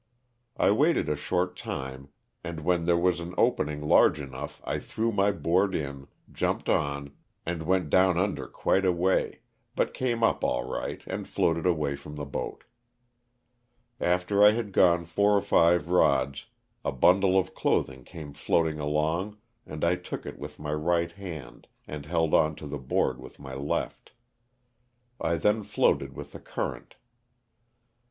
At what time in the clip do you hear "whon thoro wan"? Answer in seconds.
2.61-3.13